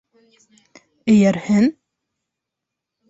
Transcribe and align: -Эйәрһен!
-Эйәрһен! 1.13 1.69